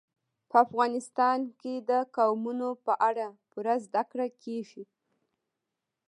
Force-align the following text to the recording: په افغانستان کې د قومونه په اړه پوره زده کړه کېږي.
په 0.49 0.55
افغانستان 0.65 1.39
کې 1.61 1.73
د 1.89 1.91
قومونه 2.15 2.67
په 2.85 2.93
اړه 3.09 3.27
پوره 3.49 3.75
زده 3.85 4.01
کړه 4.11 4.27
کېږي. 4.43 4.83